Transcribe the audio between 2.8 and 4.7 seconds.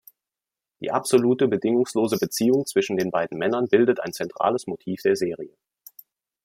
den beiden Männern bildet ein zentrales